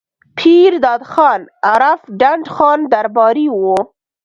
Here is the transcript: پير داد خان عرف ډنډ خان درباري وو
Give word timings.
پير 0.37 0.71
داد 0.83 1.01
خان 1.11 1.41
عرف 1.73 2.01
ډنډ 2.19 2.45
خان 2.55 2.79
درباري 2.93 3.47
وو 3.51 3.77